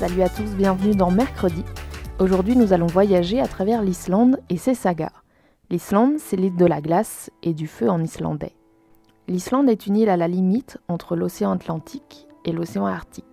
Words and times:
Salut 0.00 0.22
à 0.22 0.30
tous, 0.30 0.56
bienvenue 0.56 0.94
dans 0.94 1.10
Mercredi. 1.10 1.62
Aujourd'hui, 2.20 2.56
nous 2.56 2.72
allons 2.72 2.86
voyager 2.86 3.38
à 3.38 3.46
travers 3.46 3.82
l'Islande 3.82 4.40
et 4.48 4.56
ses 4.56 4.72
sagas. 4.72 5.12
L'Islande, 5.68 6.14
c'est 6.16 6.36
l'île 6.36 6.56
de 6.56 6.64
la 6.64 6.80
glace 6.80 7.30
et 7.42 7.52
du 7.52 7.66
feu 7.66 7.90
en 7.90 8.02
islandais. 8.02 8.54
L'Islande 9.28 9.68
est 9.68 9.86
une 9.86 9.98
île 9.98 10.08
à 10.08 10.16
la 10.16 10.26
limite 10.26 10.78
entre 10.88 11.16
l'océan 11.16 11.50
Atlantique 11.52 12.26
et 12.46 12.52
l'océan 12.52 12.86
Arctique. 12.86 13.26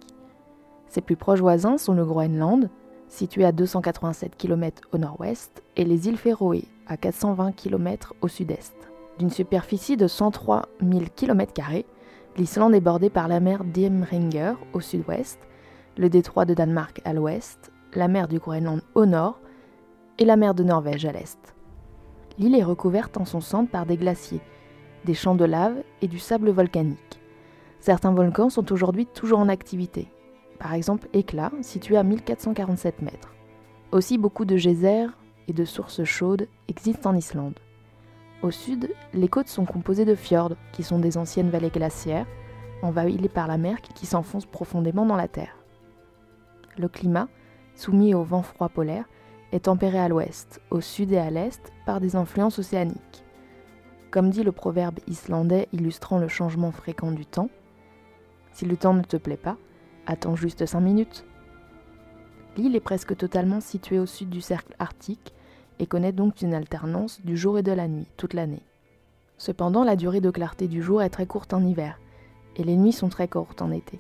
Ses 0.90 1.00
plus 1.00 1.16
proches 1.16 1.40
voisins 1.40 1.78
sont 1.78 1.94
le 1.94 2.04
Groenland, 2.04 2.70
situé 3.08 3.46
à 3.46 3.54
287 3.54 4.36
km 4.36 4.90
au 4.92 4.98
nord-ouest, 4.98 5.64
et 5.78 5.86
les 5.86 6.09
îles 6.09 6.18
Féroé, 6.18 6.66
à 6.86 6.98
420 6.98 7.54
km 7.54 8.14
au 8.20 8.28
sud-est. 8.28 8.76
D'une 9.20 9.30
superficie 9.30 9.96
de 9.96 10.08
103 10.08 10.64
000 10.81 11.06
km, 11.16 11.54
l'Islande 12.36 12.76
est 12.76 12.81
bordée 12.81 13.09
par 13.09 13.30
la 13.30 13.40
mer 13.40 13.64
d'Imringer 13.64 14.56
au 14.74 14.81
sud-ouest, 14.81 15.40
le 15.98 16.09
détroit 16.09 16.45
de 16.45 16.53
Danemark 16.53 17.02
à 17.06 17.14
l'ouest, 17.14 17.72
la 17.94 18.08
mer 18.08 18.28
du 18.28 18.40
Groenland 18.40 18.81
au 18.95 19.06
nord 19.06 19.40
et 20.20 20.26
la 20.26 20.36
mer 20.36 20.53
de 20.53 20.64
Norvège 20.64 21.06
à 21.06 21.12
l'est. 21.12 21.56
L'île 22.38 22.56
est 22.56 22.64
recouverte 22.64 23.17
en 23.17 23.26
son 23.26 23.42
centre 23.42 23.72
par 23.72 23.86
des 23.86 23.98
glaciers, 23.98 24.42
des 25.06 25.14
champs 25.14 25.36
de 25.36 25.45
lave 25.45 25.84
et 26.02 26.08
du 26.08 26.20
sable 26.20 26.52
volcanique. 26.52 27.20
Certains 27.80 28.14
volcans 28.14 28.50
sont 28.50 28.72
aujourd'hui 28.72 29.06
toujours 29.06 29.40
en 29.40 29.50
activité. 29.50 30.08
Par 30.59 30.73
exemple, 30.73 31.08
Hekla, 31.14 31.52
situé 31.62 31.98
à 31.98 32.03
1447 32.03 33.02
mètres. 33.02 33.34
Aussi, 33.92 34.18
beaucoup 34.18 34.45
de 34.45 34.58
geysers 34.58 35.09
et 35.48 35.53
de 35.53 35.66
sources 35.66 36.03
chaudes 36.03 36.48
existent 36.68 37.12
en 37.12 37.16
Islande. 37.16 37.59
Au 38.44 38.52
sud, 38.52 38.92
les 39.14 39.28
côtes 39.28 39.48
sont 39.48 39.66
composées 39.66 40.06
de 40.06 40.16
fjords, 40.16 40.56
qui 40.72 40.84
sont 40.84 41.00
des 41.00 41.18
anciennes 41.18 41.50
vallées 41.50 41.70
glaciaires, 41.70 42.28
envahies 42.84 43.30
par 43.30 43.48
la 43.48 43.58
mer 43.58 43.81
qui 43.81 44.06
s'enfonce 44.06 44.45
profondément 44.45 45.06
dans 45.06 45.16
la 45.16 45.28
terre. 45.28 45.56
Le 46.78 46.88
climat, 46.88 47.28
soumis 47.75 48.14
au 48.14 48.23
vent 48.23 48.44
froid 48.44 48.70
polaire, 48.70 49.06
est 49.52 49.66
tempéré 49.66 50.00
à 50.00 50.08
l'ouest, 50.08 50.61
au 50.70 50.81
sud 50.81 51.11
et 51.11 51.17
à 51.17 51.30
l'est 51.30 51.72
par 51.86 52.00
des 52.00 52.16
influences 52.16 52.59
océaniques. 52.59 53.23
Comme 54.11 54.30
dit 54.30 54.44
le 54.44 54.52
proverbe 54.52 55.00
islandais 55.08 55.67
illustrant 55.73 56.17
le 56.17 56.28
changement 56.28 56.72
fréquent 56.72 57.11
du 57.11 57.25
temps, 57.25 57.50
si 58.52 58.66
le 58.66 58.78
temps 58.78 58.94
ne 58.94 59.03
te 59.03 59.17
plaît 59.17 59.38
pas, 59.38 59.58
attends 60.06 60.36
juste 60.36 60.66
5 60.66 60.80
minutes. 60.80 61.25
L'île 62.57 62.75
est 62.75 62.79
presque 62.79 63.16
totalement 63.16 63.59
située 63.59 64.00
au 64.00 64.06
sud 64.06 64.29
du 64.29 64.41
cercle 64.41 64.75
arctique 64.79 65.34
et 65.79 65.85
connaît 65.85 66.12
donc 66.12 66.41
une 66.41 66.53
alternance 66.53 67.22
du 67.23 67.38
jour 67.38 67.59
et 67.59 67.63
de 67.63 67.72
la 67.72 67.88
nuit 67.88 68.07
toute 68.18 68.34
l'année. 68.34 68.63
Cependant, 69.38 69.84
la 69.84 69.96
durée 69.96 70.22
de 70.22 70.31
clarté 70.31 70.68
du 70.68 70.81
jour 70.81 71.03
est 71.03 71.09
très 71.09 71.28
courte 71.28 71.53
en 71.53 71.63
hiver 71.63 72.00
et 72.56 72.63
les 72.63 72.75
nuits 72.75 72.94
sont 72.94 73.09
très 73.09 73.28
courtes 73.28 73.62
en 73.62 73.72
été. 73.72 74.00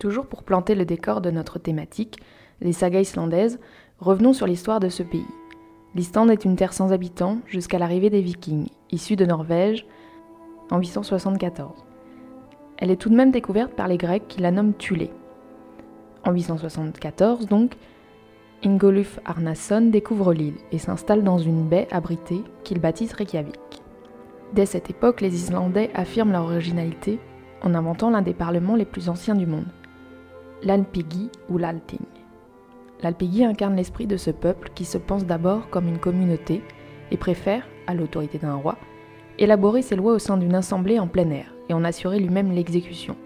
Toujours 0.00 0.24
pour 0.24 0.44
planter 0.44 0.74
le 0.74 0.86
décor 0.86 1.20
de 1.20 1.30
notre 1.30 1.58
thématique, 1.58 2.20
les 2.62 2.72
sagas 2.72 3.00
islandaises, 3.00 3.60
revenons 3.98 4.32
sur 4.32 4.46
l'histoire 4.46 4.80
de 4.80 4.88
ce 4.88 5.02
pays. 5.02 5.26
L'Islande 5.94 6.30
est 6.30 6.46
une 6.46 6.56
terre 6.56 6.72
sans 6.72 6.94
habitants 6.94 7.40
jusqu'à 7.46 7.78
l'arrivée 7.78 8.08
des 8.08 8.22
Vikings, 8.22 8.70
issus 8.90 9.16
de 9.16 9.26
Norvège 9.26 9.86
en 10.70 10.78
874. 10.78 11.84
Elle 12.78 12.90
est 12.90 12.96
tout 12.96 13.10
de 13.10 13.14
même 13.14 13.30
découverte 13.30 13.74
par 13.74 13.88
les 13.88 13.98
Grecs 13.98 14.26
qui 14.26 14.40
la 14.40 14.50
nomment 14.50 14.72
Thulé. 14.72 15.10
En 16.24 16.32
874 16.32 17.46
donc, 17.46 17.76
Ingoluf 18.64 19.20
Arnason 19.26 19.82
découvre 19.82 20.32
l'île 20.32 20.56
et 20.72 20.78
s'installe 20.78 21.24
dans 21.24 21.38
une 21.38 21.68
baie 21.68 21.88
abritée 21.90 22.42
qu'il 22.64 22.80
baptise 22.80 23.12
Reykjavik. 23.12 23.82
Dès 24.54 24.64
cette 24.64 24.88
époque, 24.88 25.20
les 25.20 25.34
Islandais 25.34 25.90
affirment 25.92 26.32
leur 26.32 26.44
originalité 26.44 27.18
en 27.60 27.74
inventant 27.74 28.08
l'un 28.08 28.22
des 28.22 28.32
parlements 28.32 28.76
les 28.76 28.86
plus 28.86 29.10
anciens 29.10 29.34
du 29.34 29.44
monde, 29.44 29.66
l'Alpigi 30.62 31.30
ou 31.48 31.56
l'Alting. 31.56 32.04
L'Alpigi 33.02 33.44
incarne 33.44 33.76
l'esprit 33.76 34.06
de 34.06 34.18
ce 34.18 34.30
peuple 34.30 34.70
qui 34.74 34.84
se 34.84 34.98
pense 34.98 35.24
d'abord 35.24 35.70
comme 35.70 35.88
une 35.88 35.98
communauté 35.98 36.62
et 37.10 37.16
préfère, 37.16 37.66
à 37.86 37.94
l'autorité 37.94 38.38
d'un 38.38 38.54
roi, 38.54 38.76
élaborer 39.38 39.80
ses 39.80 39.96
lois 39.96 40.12
au 40.12 40.18
sein 40.18 40.36
d'une 40.36 40.54
assemblée 40.54 40.98
en 40.98 41.08
plein 41.08 41.30
air 41.30 41.54
et 41.70 41.74
en 41.74 41.82
assurer 41.82 42.20
lui-même 42.20 42.52
l'exécution. 42.52 43.16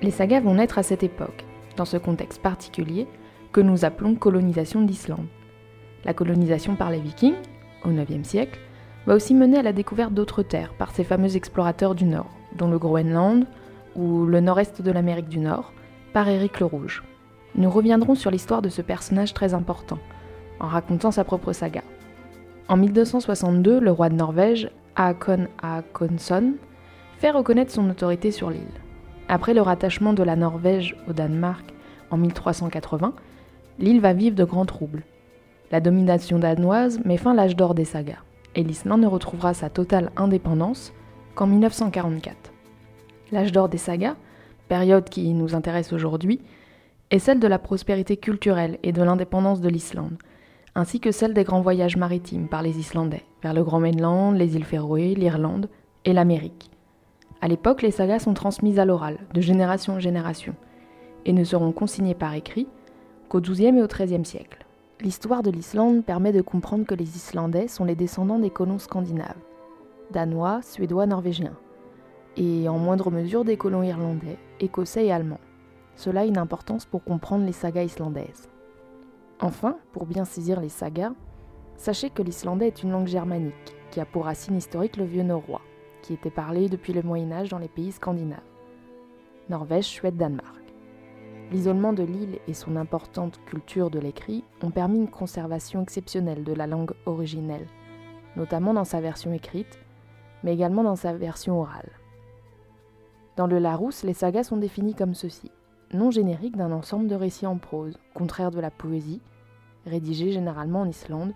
Les 0.00 0.10
sagas 0.10 0.40
vont 0.40 0.54
naître 0.54 0.78
à 0.78 0.82
cette 0.82 1.02
époque, 1.02 1.44
dans 1.76 1.84
ce 1.84 1.98
contexte 1.98 2.40
particulier 2.40 3.06
que 3.52 3.60
nous 3.60 3.84
appelons 3.84 4.14
colonisation 4.14 4.80
d'Islande. 4.80 5.26
La 6.06 6.14
colonisation 6.14 6.76
par 6.76 6.90
les 6.90 7.00
Vikings, 7.00 7.34
au 7.84 7.90
IXe 7.90 8.26
siècle, 8.26 8.58
va 9.06 9.14
aussi 9.14 9.34
mener 9.34 9.58
à 9.58 9.62
la 9.62 9.74
découverte 9.74 10.14
d'autres 10.14 10.42
terres 10.42 10.72
par 10.78 10.92
ces 10.92 11.04
fameux 11.04 11.36
explorateurs 11.36 11.94
du 11.94 12.06
Nord, 12.06 12.30
dont 12.56 12.70
le 12.70 12.78
Groenland 12.78 13.44
ou 13.96 14.24
le 14.24 14.40
nord-est 14.40 14.80
de 14.80 14.90
l'Amérique 14.90 15.28
du 15.28 15.40
Nord, 15.40 15.74
par 16.12 16.28
Éric 16.28 16.60
le 16.60 16.66
Rouge. 16.66 17.02
Nous 17.54 17.70
reviendrons 17.70 18.14
sur 18.14 18.30
l'histoire 18.30 18.62
de 18.62 18.68
ce 18.68 18.82
personnage 18.82 19.34
très 19.34 19.54
important, 19.54 19.98
en 20.58 20.66
racontant 20.66 21.10
sa 21.10 21.24
propre 21.24 21.52
saga. 21.52 21.82
En 22.68 22.76
1262, 22.76 23.80
le 23.80 23.90
roi 23.90 24.08
de 24.08 24.14
Norvège, 24.14 24.70
Haakon 24.96 25.48
Haakonsson, 25.62 26.54
fait 27.18 27.30
reconnaître 27.30 27.72
son 27.72 27.88
autorité 27.90 28.30
sur 28.30 28.50
l'île. 28.50 28.60
Après 29.28 29.54
le 29.54 29.62
rattachement 29.62 30.12
de 30.12 30.22
la 30.22 30.36
Norvège 30.36 30.96
au 31.08 31.12
Danemark 31.12 31.64
en 32.10 32.16
1380, 32.16 33.12
l'île 33.78 34.00
va 34.00 34.12
vivre 34.12 34.36
de 34.36 34.44
grands 34.44 34.66
troubles. 34.66 35.02
La 35.70 35.80
domination 35.80 36.38
danoise 36.38 37.00
met 37.04 37.16
fin 37.16 37.32
à 37.32 37.34
l'âge 37.34 37.56
d'or 37.56 37.74
des 37.74 37.84
sagas, 37.84 38.22
et 38.54 38.64
l'Islande 38.64 39.02
ne 39.02 39.06
retrouvera 39.06 39.54
sa 39.54 39.70
totale 39.70 40.10
indépendance 40.16 40.92
qu'en 41.34 41.46
1944. 41.46 42.52
L'âge 43.30 43.52
d'or 43.52 43.68
des 43.68 43.78
sagas, 43.78 44.16
période 44.70 45.10
qui 45.10 45.34
nous 45.34 45.56
intéresse 45.56 45.92
aujourd'hui, 45.92 46.40
est 47.10 47.18
celle 47.18 47.40
de 47.40 47.48
la 47.48 47.58
prospérité 47.58 48.16
culturelle 48.16 48.78
et 48.84 48.92
de 48.92 49.02
l'indépendance 49.02 49.60
de 49.60 49.68
l'Islande, 49.68 50.16
ainsi 50.76 51.00
que 51.00 51.10
celle 51.10 51.34
des 51.34 51.42
grands 51.42 51.60
voyages 51.60 51.96
maritimes 51.96 52.46
par 52.46 52.62
les 52.62 52.78
Islandais 52.78 53.24
vers 53.42 53.52
le 53.52 53.64
Grand 53.64 53.80
Mainland, 53.80 54.30
les 54.30 54.54
îles 54.54 54.64
Féroé, 54.64 55.16
l'Irlande 55.16 55.68
et 56.04 56.12
l'Amérique. 56.12 56.70
À 57.40 57.48
l'époque, 57.48 57.82
les 57.82 57.90
sagas 57.90 58.20
sont 58.20 58.34
transmises 58.34 58.78
à 58.78 58.84
l'oral, 58.84 59.18
de 59.34 59.40
génération 59.40 59.94
en 59.94 59.98
génération, 59.98 60.54
et 61.24 61.32
ne 61.32 61.42
seront 61.42 61.72
consignées 61.72 62.14
par 62.14 62.34
écrit 62.34 62.68
qu'au 63.28 63.40
XIIe 63.40 63.76
et 63.76 63.82
au 63.82 63.88
XIIIe 63.88 64.24
siècle. 64.24 64.64
L'histoire 65.00 65.42
de 65.42 65.50
l'Islande 65.50 66.04
permet 66.04 66.32
de 66.32 66.42
comprendre 66.42 66.86
que 66.86 66.94
les 66.94 67.16
Islandais 67.16 67.66
sont 67.66 67.84
les 67.84 67.96
descendants 67.96 68.38
des 68.38 68.50
colons 68.50 68.78
scandinaves, 68.78 69.42
danois, 70.12 70.60
suédois, 70.62 71.06
norvégiens, 71.06 71.56
et 72.36 72.68
en 72.68 72.78
moindre 72.78 73.10
mesure 73.10 73.44
des 73.44 73.56
colons 73.56 73.82
irlandais, 73.82 74.38
écossais 74.60 75.06
et 75.06 75.12
allemands. 75.12 75.40
Cela 75.96 76.20
a 76.20 76.24
une 76.24 76.38
importance 76.38 76.86
pour 76.86 77.04
comprendre 77.04 77.44
les 77.44 77.52
sagas 77.52 77.82
islandaises. 77.82 78.48
Enfin, 79.40 79.76
pour 79.92 80.06
bien 80.06 80.24
saisir 80.24 80.60
les 80.60 80.68
sagas, 80.68 81.12
sachez 81.76 82.10
que 82.10 82.22
l'islandais 82.22 82.68
est 82.68 82.82
une 82.82 82.90
langue 82.92 83.06
germanique 83.08 83.76
qui 83.90 84.00
a 84.00 84.04
pour 84.04 84.26
racine 84.26 84.56
historique 84.56 84.96
le 84.96 85.04
vieux 85.04 85.22
norrois, 85.22 85.62
qui 86.02 86.12
était 86.12 86.30
parlé 86.30 86.68
depuis 86.68 86.92
le 86.92 87.02
Moyen 87.02 87.32
Âge 87.32 87.50
dans 87.50 87.58
les 87.58 87.68
pays 87.68 87.92
scandinaves. 87.92 88.40
Norvège, 89.48 89.86
Suède, 89.86 90.16
Danemark. 90.16 90.60
L'isolement 91.50 91.92
de 91.92 92.04
l'île 92.04 92.38
et 92.46 92.54
son 92.54 92.76
importante 92.76 93.40
culture 93.44 93.90
de 93.90 93.98
l'écrit 93.98 94.44
ont 94.62 94.70
permis 94.70 94.98
une 94.98 95.10
conservation 95.10 95.82
exceptionnelle 95.82 96.44
de 96.44 96.52
la 96.52 96.68
langue 96.68 96.92
originelle, 97.06 97.66
notamment 98.36 98.72
dans 98.72 98.84
sa 98.84 99.00
version 99.00 99.32
écrite, 99.32 99.80
mais 100.44 100.54
également 100.54 100.84
dans 100.84 100.96
sa 100.96 101.12
version 101.12 101.60
orale. 101.60 101.90
Dans 103.40 103.46
le 103.46 103.58
Larousse, 103.58 104.02
les 104.02 104.12
sagas 104.12 104.44
sont 104.44 104.58
définies 104.58 104.92
comme 104.92 105.14
ceci 105.14 105.50
nom 105.94 106.10
générique 106.10 106.58
d'un 106.58 106.72
ensemble 106.72 107.08
de 107.08 107.14
récits 107.14 107.46
en 107.46 107.56
prose, 107.56 107.98
contraire 108.12 108.50
de 108.50 108.60
la 108.60 108.70
poésie, 108.70 109.22
rédigé 109.86 110.30
généralement 110.30 110.82
en 110.82 110.86
Islande, 110.86 111.32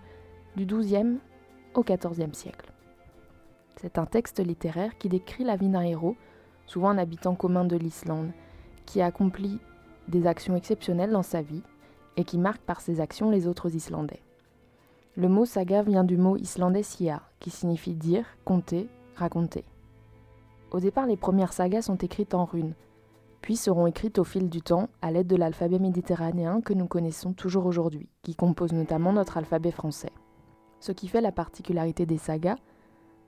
du 0.55 0.67
XIIe 0.67 1.17
au 1.73 1.81
XIVe 1.81 2.33
siècle. 2.33 2.71
C'est 3.77 3.97
un 3.97 4.05
texte 4.05 4.39
littéraire 4.39 4.99
qui 4.99 5.09
décrit 5.09 5.43
la 5.43 5.55
vie 5.55 5.67
d'un 5.67 5.81
héros, 5.81 6.15
souvent 6.67 6.89
un 6.89 6.99
habitant 6.99 7.33
commun 7.33 7.65
de 7.65 7.75
l'Islande, 7.75 8.29
qui 8.85 9.01
a 9.01 9.07
accompli 9.07 9.57
des 10.07 10.27
actions 10.27 10.55
exceptionnelles 10.55 11.11
dans 11.11 11.23
sa 11.23 11.41
vie 11.41 11.63
et 12.17 12.23
qui 12.23 12.37
marque 12.37 12.61
par 12.61 12.81
ses 12.81 13.01
actions 13.01 13.31
les 13.31 13.47
autres 13.47 13.73
Islandais. 13.73 14.21
Le 15.17 15.27
mot 15.27 15.45
saga 15.45 15.81
vient 15.81 16.03
du 16.03 16.17
mot 16.17 16.37
islandais 16.37 16.83
sia, 16.83 17.23
qui 17.39 17.49
signifie 17.49 17.95
dire, 17.95 18.27
compter, 18.45 18.89
raconter. 19.15 19.65
Au 20.71 20.79
départ, 20.79 21.05
les 21.05 21.17
premières 21.17 21.53
sagas 21.53 21.83
sont 21.83 21.95
écrites 21.95 22.33
en 22.33 22.45
runes, 22.45 22.73
puis 23.41 23.55
seront 23.55 23.87
écrites 23.87 24.17
au 24.17 24.23
fil 24.23 24.49
du 24.49 24.61
temps 24.61 24.89
à 25.01 25.11
l'aide 25.11 25.27
de 25.27 25.35
l'alphabet 25.35 25.79
méditerranéen 25.79 26.61
que 26.61 26.73
nous 26.73 26.87
connaissons 26.87 27.33
toujours 27.33 27.65
aujourd'hui, 27.65 28.09
qui 28.23 28.35
compose 28.35 28.73
notamment 28.73 29.13
notre 29.13 29.37
alphabet 29.37 29.71
français. 29.71 30.11
Ce 30.79 30.91
qui 30.91 31.07
fait 31.07 31.21
la 31.21 31.31
particularité 31.31 32.05
des 32.05 32.17
sagas, 32.17 32.57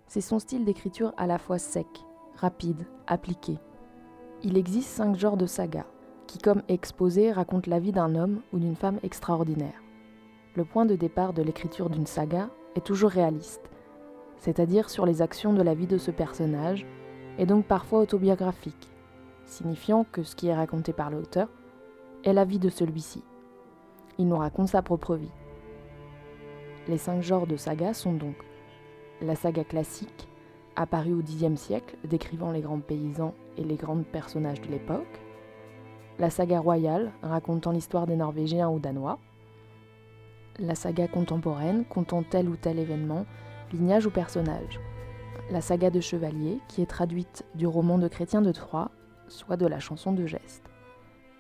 c'est 0.08 0.22
son 0.22 0.40
style 0.40 0.66
d'écriture 0.66 1.14
à 1.18 1.28
la 1.28 1.38
fois 1.38 1.60
sec, 1.60 1.88
rapide, 2.36 2.88
appliqué. 3.06 3.60
Il 4.44 4.58
existe 4.58 4.90
cinq 4.90 5.16
genres 5.16 5.38
de 5.38 5.46
sagas, 5.46 5.86
qui 6.28 6.40
comme 6.40 6.64
exposé 6.68 7.32
racontent 7.32 7.70
la 7.70 7.80
vie 7.80 7.92
d'un 7.92 8.16
homme 8.16 8.42
ou 8.54 8.60
d'une 8.60 8.76
femme 8.76 9.00
extraordinaire. 9.04 9.82
Le 10.56 10.66
point 10.66 10.86
de 10.86 10.96
départ 10.96 11.34
de 11.34 11.44
l'écriture 11.44 11.90
d'une 11.90 12.06
saga 12.06 12.50
est 12.76 12.86
toujours 12.86 13.12
réaliste, 13.12 13.70
c'est-à-dire 14.38 14.90
sur 14.90 15.06
les 15.06 15.22
actions 15.22 15.54
de 15.54 15.62
la 15.62 15.74
vie 15.74 15.88
de 15.88 15.98
ce 15.98 16.12
personnage, 16.12 16.86
et 17.38 17.46
donc 17.46 17.66
parfois 17.66 18.00
autobiographique, 18.00 18.90
signifiant 19.46 20.06
que 20.12 20.24
ce 20.24 20.36
qui 20.36 20.48
est 20.48 20.56
raconté 20.56 20.94
par 20.94 21.10
l'auteur 21.10 21.50
est 22.24 22.34
la 22.34 22.46
vie 22.46 22.60
de 22.60 22.70
celui-ci. 22.70 23.24
Il 24.18 24.28
nous 24.28 24.38
raconte 24.38 24.70
sa 24.70 24.82
propre 24.82 25.16
vie. 25.16 25.32
Les 26.88 26.98
cinq 26.98 27.22
genres 27.22 27.48
de 27.48 27.58
saga 27.58 27.94
sont 27.94 28.14
donc 28.14 28.36
la 29.22 29.36
saga 29.36 29.64
classique, 29.64 30.28
apparue 30.76 31.14
au 31.14 31.22
Xe 31.22 31.56
siècle, 31.56 31.96
décrivant 32.04 32.52
les 32.52 32.62
grands 32.62 32.80
paysans 32.80 33.34
et 33.58 33.64
les 33.64 33.76
grands 33.76 34.04
personnages 34.04 34.62
de 34.62 34.70
l'époque, 34.70 35.20
la 36.20 36.30
saga 36.30 36.60
royale, 36.60 37.12
racontant 37.22 37.72
l'histoire 37.72 38.08
des 38.08 38.16
Norvégiens 38.16 38.70
ou 38.70 38.80
Danois, 38.80 39.20
la 40.60 40.76
saga 40.76 41.08
contemporaine, 41.08 41.86
comptant 41.86 42.24
tel 42.24 42.50
ou 42.50 42.56
tel 42.56 42.80
événement, 42.80 43.26
lignage 43.72 44.06
ou 44.06 44.12
personnage, 44.12 44.80
la 45.50 45.62
saga 45.62 45.90
de 45.90 46.02
chevalier, 46.02 46.60
qui 46.68 46.82
est 46.82 46.88
traduite 46.88 47.46
du 47.56 47.68
roman 47.68 47.98
de 47.98 48.08
Chrétien 48.08 48.42
de 48.42 48.52
Troyes, 48.52 48.92
soit 49.30 49.58
de 49.58 49.66
la 49.66 49.80
chanson 49.80 50.12
de 50.12 50.26
geste. 50.26 50.64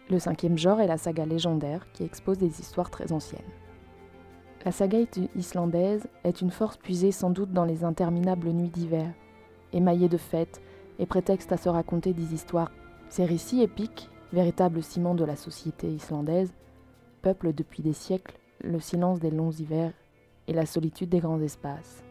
Le 0.09 0.19
cinquième 0.19 0.57
genre 0.57 0.79
est 0.79 0.87
la 0.87 0.97
saga 0.97 1.25
légendaire, 1.25 1.91
qui 1.91 2.03
expose 2.03 2.37
des 2.37 2.61
histoires 2.61 2.89
très 2.89 3.11
anciennes. 3.11 3.41
La 4.63 4.71
saga 4.71 4.99
islandaise 5.35 6.07
est 6.23 6.41
une 6.41 6.51
force 6.51 6.77
puisée 6.77 7.11
sans 7.11 7.29
doute 7.29 7.51
dans 7.51 7.65
les 7.65 7.83
interminables 7.83 8.49
nuits 8.49 8.69
d'hiver, 8.69 9.11
émaillées 9.73 10.09
de 10.09 10.17
fêtes 10.17 10.61
et 10.99 11.05
prétexte 11.05 11.51
à 11.51 11.57
se 11.57 11.69
raconter 11.69 12.13
des 12.13 12.33
histoires. 12.33 12.71
Ces 13.09 13.25
récits 13.25 13.61
épiques, 13.61 14.09
véritables 14.31 14.83
ciment 14.83 15.15
de 15.15 15.25
la 15.25 15.35
société 15.35 15.87
islandaise, 15.87 16.53
peuplent 17.21 17.53
depuis 17.53 17.83
des 17.83 17.93
siècles 17.93 18.37
le 18.61 18.79
silence 18.79 19.19
des 19.19 19.31
longs 19.31 19.51
hivers 19.51 19.93
et 20.47 20.53
la 20.53 20.65
solitude 20.65 21.09
des 21.09 21.19
grands 21.19 21.41
espaces. 21.41 22.03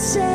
say 0.00 0.29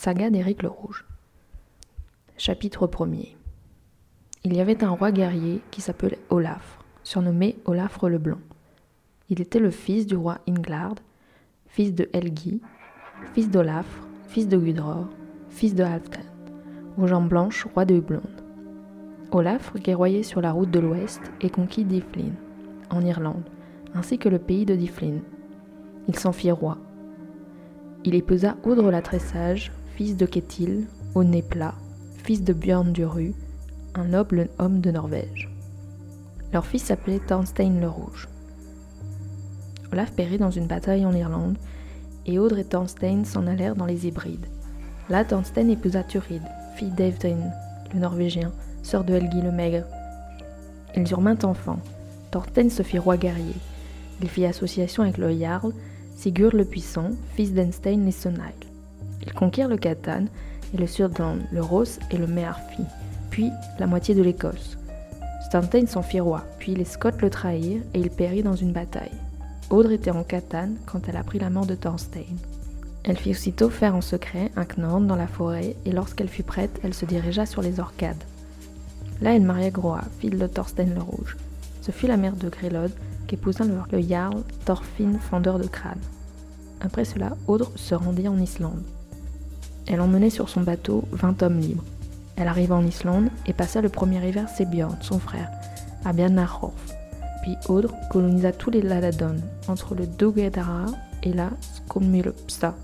Saga 0.00 0.30
d'Éric 0.30 0.62
le 0.62 0.68
Rouge. 0.68 1.04
Chapitre 2.36 2.86
1er. 2.86 3.34
Il 4.44 4.54
y 4.54 4.60
avait 4.60 4.84
un 4.84 4.90
roi 4.90 5.10
guerrier 5.10 5.60
qui 5.72 5.80
s'appelait 5.80 6.20
Olaf, 6.30 6.78
surnommé 7.02 7.56
Olafre 7.64 8.08
le 8.08 8.18
Blanc. 8.18 8.38
Il 9.28 9.40
était 9.40 9.58
le 9.58 9.72
fils 9.72 10.06
du 10.06 10.14
roi 10.14 10.38
Inglard, 10.48 10.94
fils 11.66 11.92
de 11.96 12.08
Helgi, 12.12 12.60
fils 13.34 13.50
d'Olafre, 13.50 14.06
fils 14.28 14.46
de 14.46 14.56
Gudror, 14.56 15.08
fils 15.50 15.74
de 15.74 15.82
Halfdan, 15.82 16.20
aux 16.96 17.08
jambes 17.08 17.28
blanches, 17.28 17.66
roi 17.74 17.84
de 17.84 17.96
Hublond. 17.96 18.22
Olafre 19.32 19.80
guerroyait 19.80 20.22
sur 20.22 20.40
la 20.40 20.52
route 20.52 20.70
de 20.70 20.78
l'ouest 20.78 21.22
et 21.40 21.50
conquit 21.50 21.84
Diflin, 21.84 22.34
en 22.90 23.04
Irlande, 23.04 23.50
ainsi 23.96 24.16
que 24.16 24.28
le 24.28 24.38
pays 24.38 24.64
de 24.64 24.76
Diflin. 24.76 25.18
Il 26.06 26.16
s'en 26.16 26.30
fit 26.30 26.52
roi. 26.52 26.78
Il 28.04 28.14
épousa 28.14 28.56
Audre 28.62 28.92
la 28.92 29.02
Tressage, 29.02 29.72
fils 29.98 30.16
de 30.16 30.26
Ketil, 30.26 30.86
au 31.16 31.24
nez 31.24 31.42
plat, 31.42 31.74
fils 32.22 32.44
de 32.44 32.52
Björn 32.52 32.92
du 32.92 33.04
Ru, 33.04 33.34
un 33.96 34.04
noble 34.04 34.48
homme 34.60 34.80
de 34.80 34.92
Norvège. 34.92 35.50
Leur 36.52 36.64
fils 36.64 36.84
s'appelait 36.84 37.18
Thorstein 37.18 37.80
le 37.80 37.88
Rouge. 37.88 38.28
Olaf 39.90 40.12
périt 40.12 40.38
dans 40.38 40.52
une 40.52 40.68
bataille 40.68 41.04
en 41.04 41.12
Irlande, 41.12 41.56
et 42.26 42.38
Audre 42.38 42.58
et 42.58 42.64
Thorstein 42.64 43.24
s'en 43.24 43.48
allèrent 43.48 43.74
dans 43.74 43.86
les 43.86 44.06
Hybrides. 44.06 44.46
Là, 45.10 45.24
Thorstein 45.24 45.68
épousa 45.68 46.04
Thurid, 46.04 46.42
fille 46.76 46.92
d'Eivdrin, 46.92 47.50
le 47.92 47.98
Norvégien, 47.98 48.52
sœur 48.84 49.02
de 49.02 49.14
Helgi 49.14 49.42
le 49.42 49.50
Maigre. 49.50 49.84
Ils 50.94 51.10
eurent 51.10 51.22
maintes 51.22 51.44
enfants. 51.44 51.80
Thorstein 52.30 52.70
se 52.70 52.84
fit 52.84 53.00
roi 53.00 53.16
guerrier. 53.16 53.56
Il 54.22 54.28
fit 54.28 54.46
association 54.46 55.02
avec 55.02 55.18
le 55.18 55.36
Jarl, 55.36 55.72
Sigurd 56.14 56.54
le 56.54 56.64
Puissant, 56.64 57.10
fils 57.34 57.52
d'Enstein 57.52 58.06
et 58.06 58.12
Sonail. 58.12 58.67
Ils 59.28 59.34
conquirent 59.34 59.68
le 59.68 59.76
Catan 59.76 60.24
et 60.72 60.78
le 60.78 60.86
Surdland, 60.86 61.40
le 61.52 61.62
Ross 61.62 61.98
et 62.10 62.16
le 62.16 62.26
Mearfi, 62.26 62.82
puis 63.28 63.50
la 63.78 63.86
moitié 63.86 64.14
de 64.14 64.22
l'Écosse. 64.22 64.78
Stantain 65.46 65.86
s'en 65.86 66.00
fit 66.00 66.20
roi, 66.20 66.44
puis 66.58 66.74
les 66.74 66.86
Scots 66.86 67.20
le 67.20 67.28
trahirent 67.28 67.82
et 67.92 68.00
il 68.00 68.10
périt 68.10 68.42
dans 68.42 68.56
une 68.56 68.72
bataille. 68.72 69.12
Audre 69.68 69.92
était 69.92 70.10
en 70.10 70.24
Catane 70.24 70.76
quand 70.86 71.08
elle 71.08 71.18
apprit 71.18 71.38
la 71.38 71.50
mort 71.50 71.66
de 71.66 71.74
Thorstein. 71.74 72.38
Elle 73.04 73.18
fit 73.18 73.32
aussitôt 73.32 73.68
faire 73.68 73.94
en 73.94 74.00
secret 74.00 74.50
un 74.56 74.64
knorn 74.64 75.06
dans 75.06 75.16
la 75.16 75.26
forêt 75.26 75.76
et 75.84 75.92
lorsqu'elle 75.92 76.28
fut 76.28 76.42
prête, 76.42 76.80
elle 76.82 76.94
se 76.94 77.04
dirigea 77.04 77.44
sur 77.44 77.60
les 77.60 77.80
Orcades. 77.80 78.24
Là, 79.20 79.34
elle 79.34 79.42
maria 79.42 79.68
Groa, 79.68 80.04
fille 80.20 80.30
de 80.30 80.46
Thorstein 80.46 80.94
le 80.94 81.02
Rouge. 81.02 81.36
Ce 81.82 81.90
fut 81.90 82.06
la 82.06 82.16
mère 82.16 82.36
de 82.36 82.48
Grélode 82.48 82.92
qu'épousa 83.26 83.64
le 83.64 84.00
Jarl 84.00 84.42
Thorfinn 84.64 85.18
fendeur 85.18 85.58
de 85.58 85.66
crâne. 85.66 86.00
Après 86.80 87.04
cela, 87.04 87.36
Audre 87.46 87.72
se 87.76 87.94
rendit 87.94 88.28
en 88.28 88.38
Islande. 88.38 88.82
Elle 89.90 90.02
emmenait 90.02 90.30
sur 90.30 90.50
son 90.50 90.60
bateau 90.60 91.04
20 91.12 91.42
hommes 91.42 91.60
libres. 91.60 91.84
Elle 92.36 92.46
arriva 92.46 92.76
en 92.76 92.86
Islande 92.86 93.30
et 93.46 93.54
passa 93.54 93.80
le 93.80 93.88
premier 93.88 94.26
hiver 94.26 94.46
chez 94.56 94.66
son 95.00 95.18
frère, 95.18 95.50
à 96.04 96.12
Bjarnarhorf. 96.12 96.74
Puis 97.42 97.56
Audre 97.68 97.94
colonisa 98.10 98.52
tous 98.52 98.70
les 98.70 98.82
Laladon, 98.82 99.36
entre 99.66 99.94
le 99.94 100.06
Dogedara 100.06 100.86
et 101.22 101.32
la 101.32 101.50
Skomulpsa. 101.60 102.74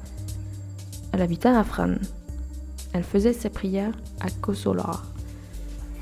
Elle 1.12 1.22
habita 1.22 1.58
à 1.58 1.62
Fran. 1.62 1.94
Elle 2.94 3.04
faisait 3.04 3.34
ses 3.34 3.50
prières 3.50 3.94
à 4.20 4.30
Kosolar. 4.40 5.04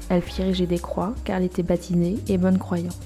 Elle 0.08 0.22
fit 0.22 0.42
ériger 0.42 0.66
des 0.66 0.78
croix 0.78 1.14
car 1.24 1.38
elle 1.38 1.44
était 1.44 1.62
baptisée 1.64 2.18
et 2.28 2.38
bonne 2.38 2.58
croyante. 2.58 2.96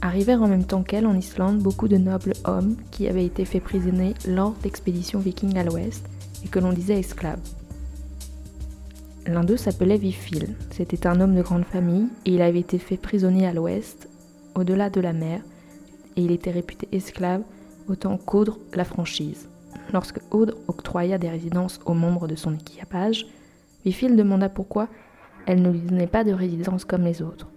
Arrivèrent 0.00 0.42
en 0.42 0.48
même 0.48 0.64
temps 0.64 0.82
qu'elle 0.82 1.06
en 1.06 1.14
Islande 1.14 1.58
beaucoup 1.58 1.88
de 1.88 1.96
nobles 1.96 2.34
hommes 2.44 2.76
qui 2.92 3.08
avaient 3.08 3.24
été 3.24 3.44
faits 3.44 3.64
prisonniers 3.64 4.14
lors 4.28 4.52
d'expéditions 4.62 5.18
vikings 5.18 5.58
à 5.58 5.64
l'ouest 5.64 6.06
que 6.48 6.58
l'on 6.58 6.72
disait 6.72 6.98
esclaves. 6.98 7.40
L'un 9.26 9.42
d'eux 9.42 9.56
s'appelait 9.56 9.98
Vifil. 9.98 10.54
C'était 10.70 11.06
un 11.06 11.20
homme 11.20 11.34
de 11.34 11.42
grande 11.42 11.64
famille 11.64 12.06
et 12.24 12.34
il 12.34 12.42
avait 12.42 12.60
été 12.60 12.78
fait 12.78 12.96
prisonnier 12.96 13.46
à 13.46 13.52
l'ouest, 13.52 14.08
au-delà 14.54 14.88
de 14.88 15.00
la 15.00 15.12
mer, 15.12 15.40
et 16.16 16.22
il 16.22 16.30
était 16.30 16.50
réputé 16.52 16.88
esclave 16.92 17.42
autant 17.88 18.16
qu'Audre 18.18 18.58
la 18.74 18.84
franchise. 18.84 19.48
Lorsque 19.92 20.20
Audre 20.30 20.54
octroya 20.68 21.18
des 21.18 21.28
résidences 21.28 21.80
aux 21.86 21.94
membres 21.94 22.28
de 22.28 22.36
son 22.36 22.54
équipage, 22.54 23.26
Vifil 23.84 24.16
demanda 24.16 24.48
pourquoi 24.48 24.88
elle 25.46 25.62
ne 25.62 25.70
lui 25.70 25.80
donnait 25.80 26.06
pas 26.06 26.24
de 26.24 26.32
résidence 26.32 26.84
comme 26.84 27.04
les 27.04 27.22
autres. 27.22 27.48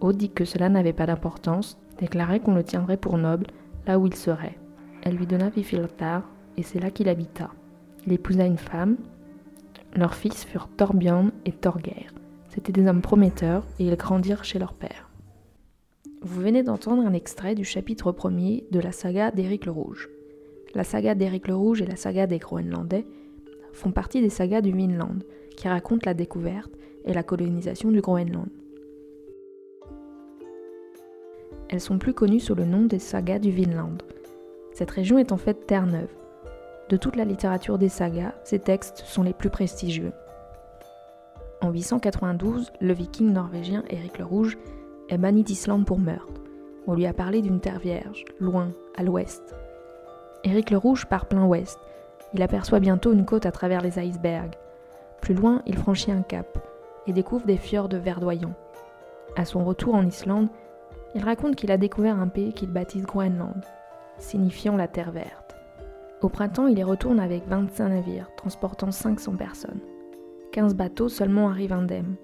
Aude 0.00 0.16
dit 0.16 0.30
que 0.30 0.44
cela 0.44 0.68
n'avait 0.68 0.92
pas 0.92 1.06
d'importance, 1.06 1.76
déclarait 1.98 2.40
qu'on 2.40 2.54
le 2.54 2.64
tiendrait 2.64 2.96
pour 2.96 3.18
noble 3.18 3.46
là 3.86 3.98
où 3.98 4.06
il 4.06 4.14
serait. 4.14 4.58
Elle 5.02 5.16
lui 5.16 5.26
donna 5.26 5.50
Vifiltar 5.50 6.22
et 6.56 6.62
c'est 6.62 6.80
là 6.80 6.90
qu'il 6.90 7.08
habita. 7.08 7.50
Il 8.06 8.12
épousa 8.12 8.44
une 8.44 8.58
femme. 8.58 8.96
Leurs 9.94 10.14
fils 10.14 10.44
furent 10.44 10.68
Torbjörn 10.76 11.30
et 11.44 11.52
Torgeir. 11.52 12.12
C'étaient 12.48 12.72
des 12.72 12.86
hommes 12.86 13.02
prometteurs 13.02 13.64
et 13.78 13.86
ils 13.86 13.96
grandirent 13.96 14.44
chez 14.44 14.58
leur 14.58 14.74
père. 14.74 15.08
Vous 16.22 16.40
venez 16.40 16.62
d'entendre 16.62 17.04
un 17.04 17.12
extrait 17.12 17.54
du 17.54 17.64
chapitre 17.64 18.12
1er 18.12 18.64
de 18.70 18.80
la 18.80 18.92
saga 18.92 19.30
d'Éric 19.30 19.66
le 19.66 19.72
Rouge. 19.72 20.08
La 20.74 20.84
saga 20.84 21.14
d'Éric 21.14 21.48
le 21.48 21.54
Rouge 21.54 21.82
et 21.82 21.86
la 21.86 21.96
saga 21.96 22.26
des 22.26 22.38
Groenlandais 22.38 23.06
font 23.72 23.90
partie 23.90 24.20
des 24.20 24.30
sagas 24.30 24.60
du 24.60 24.72
Vinland, 24.72 25.18
qui 25.56 25.68
racontent 25.68 26.06
la 26.06 26.14
découverte 26.14 26.72
et 27.04 27.12
la 27.12 27.22
colonisation 27.22 27.90
du 27.90 28.00
Groenland. 28.00 28.48
Elles 31.68 31.80
sont 31.80 31.98
plus 31.98 32.12
connues 32.12 32.40
sous 32.40 32.54
le 32.54 32.66
nom 32.66 32.82
des 32.82 32.98
sagas 32.98 33.38
du 33.38 33.50
Vinland. 33.50 34.02
Cette 34.72 34.90
région 34.90 35.18
est 35.18 35.32
en 35.32 35.38
fait 35.38 35.66
Terre-Neuve. 35.66 36.14
De 36.92 36.98
toute 36.98 37.16
la 37.16 37.24
littérature 37.24 37.78
des 37.78 37.88
sagas, 37.88 38.34
ces 38.44 38.58
textes 38.58 38.98
sont 39.06 39.22
les 39.22 39.32
plus 39.32 39.48
prestigieux. 39.48 40.12
En 41.62 41.70
892, 41.70 42.70
le 42.82 42.92
viking 42.92 43.32
norvégien 43.32 43.82
Éric 43.88 44.18
le 44.18 44.26
Rouge 44.26 44.58
est 45.08 45.16
banni 45.16 45.42
d'Islande 45.42 45.86
pour 45.86 45.98
meurtre. 45.98 46.42
On 46.86 46.92
lui 46.92 47.06
a 47.06 47.14
parlé 47.14 47.40
d'une 47.40 47.60
terre 47.60 47.78
vierge, 47.78 48.26
loin, 48.38 48.72
à 48.94 49.02
l'ouest. 49.02 49.54
Éric 50.44 50.70
le 50.70 50.76
Rouge 50.76 51.06
part 51.06 51.24
plein 51.24 51.46
ouest. 51.46 51.78
Il 52.34 52.42
aperçoit 52.42 52.78
bientôt 52.78 53.14
une 53.14 53.24
côte 53.24 53.46
à 53.46 53.52
travers 53.52 53.80
les 53.80 53.98
icebergs. 53.98 54.56
Plus 55.22 55.32
loin, 55.32 55.62
il 55.64 55.78
franchit 55.78 56.12
un 56.12 56.20
cap 56.20 56.58
et 57.06 57.14
découvre 57.14 57.46
des 57.46 57.56
fjords 57.56 57.88
verdoyants. 57.88 58.54
À 59.34 59.46
son 59.46 59.64
retour 59.64 59.94
en 59.94 60.04
Islande, 60.04 60.48
il 61.14 61.24
raconte 61.24 61.56
qu'il 61.56 61.72
a 61.72 61.78
découvert 61.78 62.20
un 62.20 62.28
pays 62.28 62.52
qu'il 62.52 62.68
baptise 62.68 63.06
Groenland, 63.06 63.64
signifiant 64.18 64.76
la 64.76 64.88
terre 64.88 65.10
verte. 65.10 65.41
Au 66.22 66.28
printemps, 66.28 66.68
il 66.68 66.78
y 66.78 66.84
retourne 66.84 67.18
avec 67.18 67.48
25 67.48 67.88
navires, 67.88 68.30
transportant 68.36 68.92
500 68.92 69.34
personnes. 69.34 69.80
15 70.52 70.76
bateaux 70.76 71.08
seulement 71.08 71.48
arrivent 71.48 71.72
indemnes. 71.72 72.14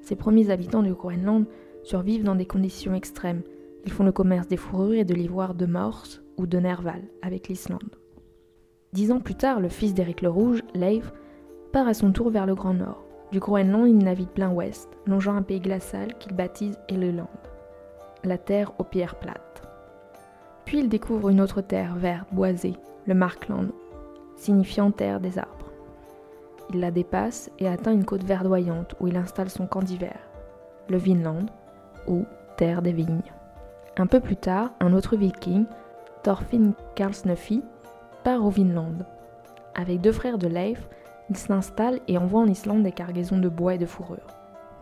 Ces 0.00 0.16
premiers 0.16 0.48
habitants 0.48 0.82
du 0.82 0.94
Groenland 0.94 1.44
survivent 1.82 2.24
dans 2.24 2.36
des 2.36 2.46
conditions 2.46 2.94
extrêmes. 2.94 3.42
Ils 3.84 3.92
font 3.92 4.04
le 4.04 4.12
commerce 4.12 4.48
des 4.48 4.56
fourrures 4.56 4.94
et 4.94 5.04
de 5.04 5.14
l'ivoire 5.14 5.54
de 5.54 5.66
Morse 5.66 6.22
ou 6.38 6.46
de 6.46 6.58
Nerval 6.58 7.02
avec 7.20 7.48
l'Islande. 7.48 7.96
Dix 8.94 9.12
ans 9.12 9.20
plus 9.20 9.34
tard, 9.34 9.60
le 9.60 9.68
fils 9.68 9.92
d'Éric 9.92 10.22
le 10.22 10.30
Rouge, 10.30 10.62
Leif, 10.74 11.12
part 11.70 11.86
à 11.86 11.92
son 11.92 12.12
tour 12.12 12.30
vers 12.30 12.46
le 12.46 12.54
Grand 12.54 12.74
Nord. 12.74 13.04
Du 13.30 13.40
Groenland, 13.40 13.86
il 13.86 13.98
navigue 13.98 14.28
plein 14.28 14.52
ouest, 14.52 14.88
longeant 15.06 15.34
un 15.34 15.42
pays 15.42 15.60
glacial 15.60 16.16
qu'il 16.18 16.34
baptise 16.34 16.78
Eleland, 16.88 17.28
la 18.22 18.38
terre 18.38 18.72
aux 18.78 18.84
pierres 18.84 19.18
plates. 19.18 19.43
Puis 20.74 20.82
il 20.82 20.88
découvre 20.88 21.28
une 21.28 21.40
autre 21.40 21.60
terre 21.60 21.94
verte, 21.94 22.26
boisée, 22.32 22.74
le 23.06 23.14
Markland, 23.14 23.68
signifiant 24.34 24.90
terre 24.90 25.20
des 25.20 25.38
arbres. 25.38 25.70
Il 26.72 26.80
la 26.80 26.90
dépasse 26.90 27.48
et 27.60 27.68
atteint 27.68 27.92
une 27.92 28.04
côte 28.04 28.24
verdoyante 28.24 28.96
où 28.98 29.06
il 29.06 29.16
installe 29.16 29.50
son 29.50 29.68
camp 29.68 29.84
d'hiver, 29.84 30.18
le 30.88 30.96
Vinland, 30.96 31.46
ou 32.08 32.24
terre 32.56 32.82
des 32.82 32.90
vignes. 32.90 33.22
Un 33.98 34.08
peu 34.08 34.18
plus 34.18 34.34
tard, 34.34 34.72
un 34.80 34.92
autre 34.94 35.14
viking, 35.14 35.66
Thorfinn 36.24 36.72
Karlsnöfi, 36.96 37.62
part 38.24 38.44
au 38.44 38.50
Vinland. 38.50 39.06
Avec 39.76 40.00
deux 40.00 40.10
frères 40.10 40.38
de 40.38 40.48
Leif, 40.48 40.88
il 41.30 41.36
s'installe 41.36 42.00
et 42.08 42.18
envoie 42.18 42.40
en 42.40 42.48
Islande 42.48 42.82
des 42.82 42.90
cargaisons 42.90 43.38
de 43.38 43.48
bois 43.48 43.76
et 43.76 43.78
de 43.78 43.86
fourrure. 43.86 44.26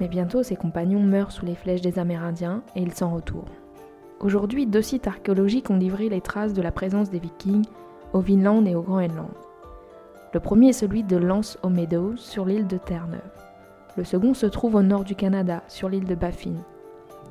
Mais 0.01 0.09
bientôt, 0.09 0.43
ses 0.43 0.57
compagnons 0.57 1.03
meurent 1.03 1.33
sous 1.33 1.45
les 1.45 1.55
flèches 1.55 1.83
des 1.83 1.99
Amérindiens 1.99 2.63
et 2.77 2.81
il 2.81 2.95
s'en 2.95 3.11
retourne. 3.11 3.51
Aujourd'hui, 4.23 4.67
deux 4.67 4.83
sites 4.83 5.09
archéologiques 5.09 5.69
ont 5.71 5.77
livré 5.77 6.09
les 6.09 6.21
traces 6.21 6.55
de 6.55 6.63
la 6.63 6.71
présence 6.71 7.11
des 7.11 7.19
Vikings 7.19 7.67
au 8.13 8.21
Vinland 8.21 8.65
et 8.67 8.77
au 8.77 8.83
Groenland. 8.83 9.33
Le 10.33 10.39
premier 10.39 10.69
est 10.69 10.75
celui 10.75 11.03
de 11.03 11.17
Lance 11.17 11.59
aux 11.65 11.69
Meadows 11.69 12.17
sur 12.17 12.45
l'île 12.45 12.69
de 12.69 12.77
Terre-Neuve. 12.77 13.21
Le 13.97 14.05
second 14.05 14.33
se 14.33 14.47
trouve 14.47 14.77
au 14.77 14.83
nord 14.83 15.03
du 15.03 15.17
Canada, 15.17 15.65
sur 15.67 15.89
l'île 15.89 16.07
de 16.07 16.15
Baffin. 16.15 16.55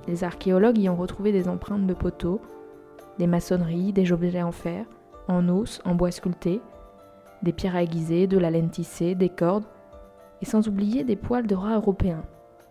Les 0.05 0.25
archéologues 0.25 0.79
y 0.79 0.89
ont 0.89 0.97
retrouvé 0.97 1.31
des 1.31 1.47
empreintes 1.47 1.87
de 1.87 1.93
poteaux, 1.93 2.41
des 3.19 3.27
maçonneries, 3.27 3.93
des 3.93 4.11
objets 4.11 4.43
en 4.43 4.51
fer, 4.51 4.85
en 5.29 5.47
os, 5.47 5.81
en 5.85 5.95
bois 5.95 6.11
sculpté, 6.11 6.59
des 7.41 7.53
pierres 7.53 7.77
aiguisées, 7.77 8.27
de 8.27 8.37
la 8.37 8.51
laine 8.51 8.69
tissée, 8.69 9.15
des 9.15 9.29
cordes, 9.29 9.65
et 10.41 10.45
sans 10.45 10.67
oublier 10.67 11.05
des 11.05 11.15
poils 11.15 11.47
de 11.47 11.55
rats 11.55 11.77
européens. 11.77 12.23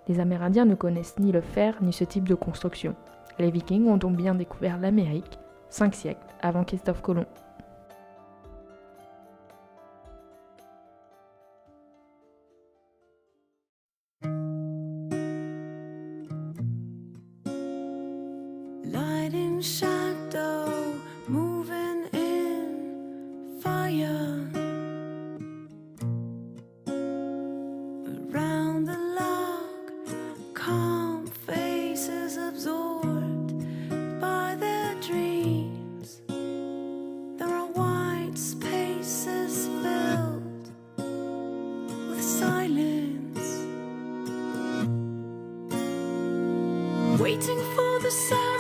Les 0.09 0.21
Amérindiens 0.21 0.67
ne 0.67 0.75
connaissent 0.75 1.19
ni 1.19 1.33
le 1.33 1.41
fer 1.41 1.79
ni 1.81 1.95
ce 1.95 2.05
type 2.05 2.29
de 2.29 2.35
construction. 2.35 2.95
Les 3.41 3.51
Vikings 3.51 3.89
ont 3.89 3.97
donc 3.97 4.17
bien 4.17 4.35
découvert 4.35 4.77
l'Amérique, 4.77 5.39
cinq 5.71 5.95
siècles 5.95 6.21
avant 6.43 6.63
Christophe 6.63 7.01
Colomb. 7.01 7.25
the 48.11 48.17
sound 48.17 48.60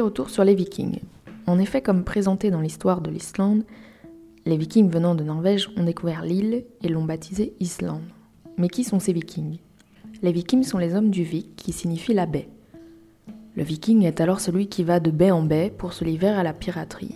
Retour 0.00 0.30
sur 0.30 0.44
les 0.44 0.54
Vikings. 0.54 1.00
En 1.46 1.58
effet, 1.58 1.82
comme 1.82 2.04
présenté 2.04 2.50
dans 2.50 2.60
l'histoire 2.60 3.00
de 3.00 3.10
l'Islande, 3.10 3.64
les 4.46 4.56
Vikings 4.56 4.90
venant 4.90 5.14
de 5.14 5.24
Norvège 5.24 5.70
ont 5.76 5.84
découvert 5.84 6.22
l'île 6.22 6.64
et 6.82 6.88
l'ont 6.88 7.04
baptisée 7.04 7.54
Islande. 7.60 8.02
Mais 8.56 8.68
qui 8.68 8.84
sont 8.84 9.00
ces 9.00 9.12
Vikings? 9.12 9.58
Les 10.22 10.32
Vikings 10.32 10.64
sont 10.64 10.78
les 10.78 10.94
hommes 10.94 11.10
du 11.10 11.22
Vik, 11.22 11.56
qui 11.56 11.72
signifie 11.72 12.14
la 12.14 12.26
baie. 12.26 12.48
Le 13.56 13.62
Viking 13.62 14.02
est 14.04 14.20
alors 14.20 14.40
celui 14.40 14.68
qui 14.68 14.84
va 14.84 15.00
de 15.00 15.10
baie 15.10 15.30
en 15.30 15.42
baie 15.42 15.72
pour 15.76 15.92
se 15.92 16.04
livrer 16.04 16.28
à 16.28 16.42
la 16.42 16.52
piraterie. 16.52 17.14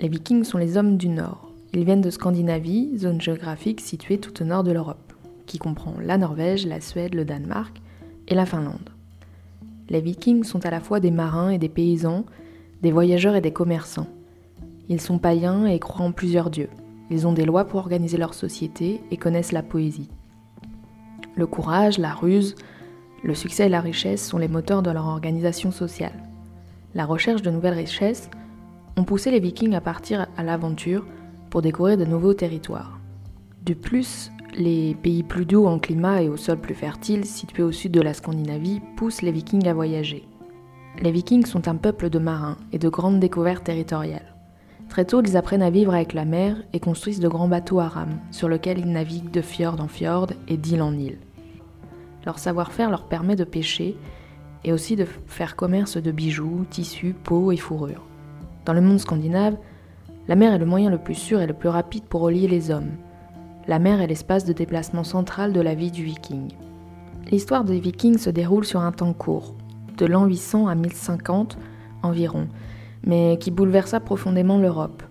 Les 0.00 0.08
Vikings 0.08 0.44
sont 0.44 0.58
les 0.58 0.76
hommes 0.76 0.96
du 0.96 1.08
Nord. 1.08 1.52
Ils 1.74 1.84
viennent 1.84 2.00
de 2.00 2.10
Scandinavie, 2.10 2.96
zone 2.96 3.20
géographique 3.20 3.80
située 3.80 4.18
tout 4.18 4.42
au 4.42 4.46
nord 4.46 4.64
de 4.64 4.72
l'Europe, 4.72 5.12
qui 5.46 5.58
comprend 5.58 5.94
la 6.00 6.16
Norvège, 6.16 6.66
la 6.66 6.80
Suède, 6.80 7.14
le 7.14 7.24
Danemark 7.24 7.82
et 8.28 8.34
la 8.34 8.46
Finlande. 8.46 8.90
Les 9.88 10.00
vikings 10.00 10.44
sont 10.44 10.66
à 10.66 10.70
la 10.70 10.80
fois 10.80 11.00
des 11.00 11.10
marins 11.10 11.50
et 11.50 11.58
des 11.58 11.68
paysans, 11.68 12.24
des 12.82 12.92
voyageurs 12.92 13.36
et 13.36 13.40
des 13.40 13.52
commerçants. 13.52 14.06
Ils 14.88 15.00
sont 15.00 15.18
païens 15.18 15.66
et 15.66 15.78
croient 15.78 16.04
en 16.04 16.12
plusieurs 16.12 16.50
dieux. 16.50 16.70
Ils 17.10 17.26
ont 17.26 17.32
des 17.32 17.44
lois 17.44 17.64
pour 17.64 17.80
organiser 17.80 18.18
leur 18.18 18.34
société 18.34 19.00
et 19.10 19.16
connaissent 19.16 19.52
la 19.52 19.62
poésie. 19.62 20.10
Le 21.36 21.46
courage, 21.46 21.98
la 21.98 22.12
ruse, 22.12 22.54
le 23.22 23.34
succès 23.34 23.66
et 23.66 23.70
la 23.70 23.80
richesse 23.80 24.26
sont 24.26 24.38
les 24.38 24.48
moteurs 24.48 24.82
de 24.82 24.90
leur 24.90 25.06
organisation 25.06 25.70
sociale. 25.70 26.12
La 26.94 27.06
recherche 27.06 27.42
de 27.42 27.50
nouvelles 27.50 27.74
richesses 27.74 28.30
ont 28.96 29.04
poussé 29.04 29.30
les 29.30 29.40
vikings 29.40 29.74
à 29.74 29.80
partir 29.80 30.26
à 30.36 30.42
l'aventure 30.42 31.06
pour 31.50 31.62
découvrir 31.62 31.96
de 31.96 32.04
nouveaux 32.04 32.34
territoires. 32.34 32.98
De 33.64 33.74
plus, 33.74 34.30
les 34.56 34.94
pays 34.94 35.22
plus 35.22 35.46
doux 35.46 35.66
en 35.66 35.78
climat 35.78 36.22
et 36.22 36.28
au 36.28 36.36
sol 36.36 36.58
plus 36.58 36.74
fertile, 36.74 37.24
situés 37.24 37.62
au 37.62 37.72
sud 37.72 37.92
de 37.92 38.00
la 38.00 38.14
Scandinavie, 38.14 38.80
poussent 38.96 39.22
les 39.22 39.32
vikings 39.32 39.68
à 39.68 39.74
voyager. 39.74 40.26
Les 41.00 41.12
vikings 41.12 41.46
sont 41.46 41.68
un 41.68 41.76
peuple 41.76 42.10
de 42.10 42.18
marins 42.18 42.56
et 42.72 42.78
de 42.78 42.88
grandes 42.88 43.20
découvertes 43.20 43.64
territoriales. 43.64 44.34
Très 44.88 45.04
tôt, 45.04 45.22
ils 45.22 45.36
apprennent 45.36 45.62
à 45.62 45.70
vivre 45.70 45.94
avec 45.94 46.12
la 46.12 46.24
mer 46.24 46.56
et 46.72 46.80
construisent 46.80 47.20
de 47.20 47.28
grands 47.28 47.48
bateaux 47.48 47.78
à 47.78 47.88
rames, 47.88 48.18
sur 48.30 48.48
lesquels 48.48 48.78
ils 48.78 48.90
naviguent 48.90 49.30
de 49.30 49.42
fjord 49.42 49.80
en 49.80 49.88
fjord 49.88 50.28
et 50.48 50.56
d'île 50.56 50.82
en 50.82 50.96
île. 50.96 51.18
Leur 52.24 52.38
savoir-faire 52.38 52.90
leur 52.90 53.04
permet 53.04 53.36
de 53.36 53.44
pêcher 53.44 53.96
et 54.64 54.72
aussi 54.72 54.96
de 54.96 55.04
faire 55.26 55.56
commerce 55.56 55.98
de 55.98 56.10
bijoux, 56.10 56.64
tissus, 56.68 57.14
peaux 57.22 57.52
et 57.52 57.56
fourrures. 57.56 58.06
Dans 58.64 58.72
le 58.72 58.80
monde 58.80 58.98
scandinave, 58.98 59.56
la 60.26 60.34
mer 60.34 60.52
est 60.52 60.58
le 60.58 60.66
moyen 60.66 60.90
le 60.90 60.98
plus 60.98 61.14
sûr 61.14 61.40
et 61.40 61.46
le 61.46 61.54
plus 61.54 61.68
rapide 61.68 62.04
pour 62.04 62.22
relier 62.22 62.48
les 62.48 62.70
hommes, 62.70 62.90
la 63.68 63.78
mer 63.78 64.00
est 64.00 64.06
l'espace 64.06 64.46
de 64.46 64.54
déplacement 64.54 65.04
central 65.04 65.52
de 65.52 65.60
la 65.60 65.74
vie 65.74 65.90
du 65.90 66.02
viking. 66.02 66.48
L'histoire 67.30 67.64
des 67.64 67.78
vikings 67.78 68.16
se 68.16 68.30
déroule 68.30 68.64
sur 68.64 68.80
un 68.80 68.92
temps 68.92 69.12
court, 69.12 69.54
de 69.98 70.06
l'an 70.06 70.24
800 70.24 70.68
à 70.68 70.74
1050 70.74 71.58
environ, 72.02 72.48
mais 73.04 73.36
qui 73.38 73.50
bouleversa 73.50 74.00
profondément 74.00 74.56
l'Europe. 74.56 75.02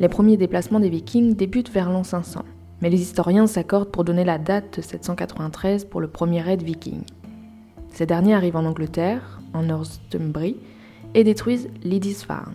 Les 0.00 0.08
premiers 0.08 0.36
déplacements 0.36 0.80
des 0.80 0.88
vikings 0.88 1.36
débutent 1.36 1.70
vers 1.70 1.88
l'an 1.88 2.02
500, 2.02 2.44
mais 2.82 2.90
les 2.90 3.00
historiens 3.00 3.46
s'accordent 3.46 3.92
pour 3.92 4.02
donner 4.02 4.24
la 4.24 4.38
date 4.38 4.78
de 4.78 4.82
793 4.82 5.84
pour 5.84 6.00
le 6.00 6.08
premier 6.08 6.40
raid 6.40 6.62
viking. 6.62 7.02
Ces 7.90 8.06
derniers 8.06 8.34
arrivent 8.34 8.56
en 8.56 8.64
Angleterre, 8.64 9.40
en 9.52 9.62
Northumbrie, 9.62 10.56
et 11.14 11.22
détruisent 11.22 11.68
Lindisfarne. 11.84 12.54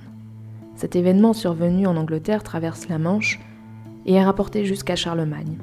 Cet 0.76 0.98
événement 0.98 1.32
survenu 1.32 1.88
en 1.88 1.96
Angleterre 1.96 2.44
traverse 2.44 2.90
la 2.90 3.00
Manche 3.00 3.40
et 4.06 4.14
est 4.14 4.24
rapporté 4.24 4.66
jusqu'à 4.66 4.96
Charlemagne. 4.96 5.58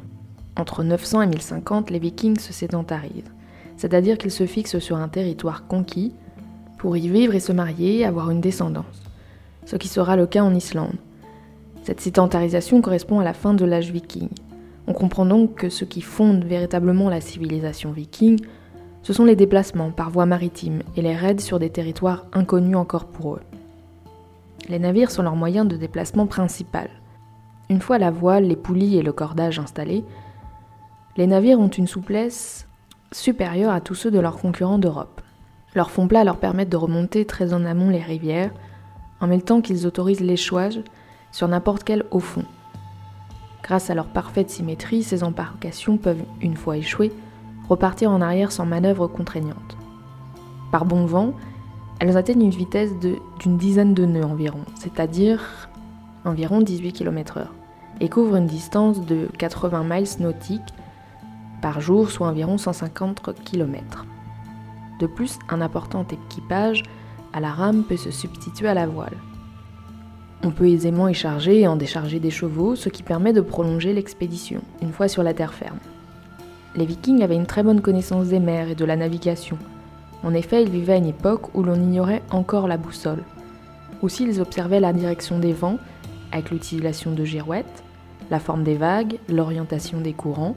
Entre 0.57 0.83
900 0.83 1.23
et 1.23 1.27
1050, 1.27 1.91
les 1.91 1.99
Vikings 1.99 2.39
se 2.39 2.53
sédentarisent, 2.53 3.33
c'est-à-dire 3.77 4.19
qu'ils 4.19 4.31
se 4.31 4.47
fixent 4.47 4.79
sur 4.79 4.97
un 4.97 5.09
territoire 5.09 5.67
conquis 5.67 6.15
pour 6.79 6.97
y 6.97 7.09
vivre 7.09 7.35
et 7.35 7.41
se 7.41 7.53
marier 7.53 7.99
et 7.99 8.05
avoir 8.05 8.31
une 8.31 8.41
descendance, 8.41 9.03
ce 9.65 9.77
qui 9.77 9.89
sera 9.89 10.17
le 10.17 10.27
cas 10.27 10.43
en 10.43 10.55
Islande. 10.55 10.97
Cette 11.83 12.01
sédentarisation 12.01 12.81
correspond 12.81 13.21
à 13.21 13.25
la 13.25 13.35
fin 13.35 13.55
de 13.55 13.65
l'âge 13.65 13.93
viking. 13.93 14.29
On 14.87 14.93
comprend 14.93 15.27
donc 15.27 15.55
que 15.55 15.69
ce 15.69 15.85
qui 15.85 16.01
fonde 16.01 16.45
véritablement 16.45 17.09
la 17.09 17.21
civilisation 17.21 17.93
viking, 17.93 18.41
ce 19.03 19.13
sont 19.13 19.25
les 19.25 19.37
déplacements 19.37 19.93
par 19.93 20.11
voie 20.11 20.27
maritime 20.27 20.83
et 20.97 21.03
les 21.03 21.15
raids 21.15 21.39
sur 21.39 21.59
des 21.59 21.71
territoires 21.71 22.27
inconnus 22.33 22.77
encore 22.77 23.07
pour 23.07 23.35
eux. 23.35 23.43
Les 24.69 24.81
navires 24.81 25.13
sont 25.13 25.23
leur 25.23 25.37
moyen 25.37 25.65
de 25.65 25.77
déplacement 25.77 26.27
principal. 26.27 26.89
Une 27.69 27.81
fois 27.81 27.99
la 27.99 28.11
voile, 28.11 28.45
les 28.45 28.57
poulies 28.57 28.97
et 28.97 29.03
le 29.03 29.13
cordage 29.13 29.59
installés, 29.59 30.05
les 31.17 31.27
navires 31.27 31.59
ont 31.59 31.69
une 31.69 31.87
souplesse 31.87 32.69
supérieure 33.13 33.73
à 33.73 33.81
tous 33.81 33.95
ceux 33.95 34.11
de 34.11 34.21
leurs 34.21 34.39
concurrents 34.39 34.79
d'Europe. 34.79 35.21
Leurs 35.75 35.91
fonds 35.91 36.09
plats 36.09 36.25
leur 36.25 36.39
permettent 36.39 36.69
de 36.71 36.77
remonter 36.77 37.25
très 37.25 37.55
en 37.55 37.65
amont 37.65 37.91
les 37.91 38.03
rivières, 38.03 38.53
en 39.21 39.27
même 39.27 39.43
temps 39.43 39.61
qu'ils 39.61 39.87
autorisent 39.87 40.21
l'échouage 40.21 40.81
sur 41.33 41.49
n'importe 41.49 41.85
quel 41.85 42.05
haut 42.11 42.21
fond. 42.21 42.45
Grâce 43.63 43.91
à 43.91 43.95
leur 43.95 44.07
parfaite 44.07 44.51
symétrie, 44.51 45.03
ces 45.03 45.25
embarcations 45.25 45.97
peuvent, 45.97 46.23
une 46.41 46.57
fois 46.57 46.77
échouées, 46.77 47.13
repartir 47.69 48.11
en 48.11 48.21
arrière 48.21 48.53
sans 48.53 48.65
manœuvre 48.65 49.09
contraignante. 49.09 49.77
Par 50.71 50.85
bon 50.85 51.05
vent, 51.05 51.33
elles 51.99 52.17
atteignent 52.17 52.45
une 52.45 52.51
vitesse 52.51 52.93
d'une 53.41 53.57
dizaine 53.57 53.95
de 53.95 54.05
nœuds 54.05 54.25
environ, 54.25 54.61
c'est-à-dire 54.77 55.69
environ 56.25 56.61
18 56.61 56.93
km/h, 56.93 57.47
et 58.01 58.09
couvrent 58.09 58.37
une 58.37 58.47
distance 58.47 59.01
de 59.05 59.29
80 59.39 59.85
miles 59.85 60.21
nautiques 60.21 60.75
par 61.63 61.81
jour, 61.81 62.11
soit 62.11 62.29
environ 62.29 62.59
150 62.59 63.23
km. 63.45 64.05
De 65.01 65.07
plus, 65.07 65.39
un 65.49 65.61
important 65.61 66.05
équipage 66.05 66.83
à 67.33 67.41
la 67.41 67.51
rame 67.51 67.83
peut 67.83 67.97
se 67.97 68.11
substituer 68.11 68.69
à 68.69 68.75
la 68.75 68.87
voile. 68.87 69.17
On 70.43 70.51
peut 70.51 70.69
aisément 70.69 71.09
y 71.09 71.15
charger 71.15 71.61
et 71.61 71.67
en 71.67 71.77
décharger 71.77 72.21
des 72.21 72.31
chevaux, 72.31 72.77
ce 72.77 72.89
qui 72.89 73.03
permet 73.03 73.33
de 73.33 73.41
prolonger 73.41 73.93
l'expédition, 73.93 74.61
une 74.81 74.93
fois 74.93 75.09
sur 75.09 75.23
la 75.23 75.35
terre 75.35 75.55
ferme. 75.55 75.79
Les 76.77 76.87
vikings 76.87 77.23
avaient 77.23 77.37
une 77.37 77.47
très 77.47 77.63
bonne 77.63 77.81
connaissance 77.81 78.29
des 78.29 78.39
mers 78.39 78.69
et 78.69 78.75
de 78.75 78.85
la 78.85 78.97
navigation. 78.97 79.59
En 80.23 80.35
effet, 80.35 80.63
ils 80.63 80.71
vivaient 80.71 80.95
à 80.95 80.99
une 80.99 81.07
époque 81.07 81.55
où 81.55 81.63
l'on 81.63 81.75
ignorait 81.75 82.23
encore 82.31 82.69
la 82.69 82.77
boussole. 82.77 83.23
Aussi, 84.03 84.25
ils 84.25 84.41
observaient 84.41 84.81
la 84.81 84.93
direction 84.93 85.39
des 85.39 85.53
vents, 85.53 85.79
avec 86.33 86.51
l'utilisation 86.51 87.13
de 87.13 87.25
girouettes, 87.25 87.83
la 88.31 88.41
forme 88.41 88.65
des 88.65 88.77
vagues, 88.77 89.19
l'orientation 89.29 90.01
des 90.01 90.13
courants, 90.13 90.57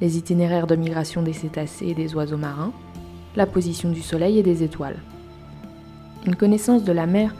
les 0.00 0.18
itinéraires 0.18 0.66
de 0.66 0.76
migration 0.76 1.22
des 1.22 1.32
cétacés 1.32 1.86
et 1.86 1.94
des 1.94 2.14
oiseaux 2.14 2.36
marins, 2.36 2.72
la 3.36 3.46
position 3.46 3.90
du 3.90 4.02
soleil 4.02 4.38
et 4.38 4.42
des 4.42 4.62
étoiles. 4.62 4.98
Une 6.26 6.36
connaissance 6.36 6.84
de 6.84 6.92
la 6.92 7.06
mer 7.06 7.34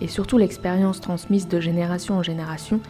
et 0.00 0.08
surtout 0.08 0.38
l'expérience 0.38 1.00
transmise 1.00 1.48
de 1.48 1.60
génération 1.60 2.16
en 2.16 2.22
génération 2.22 2.80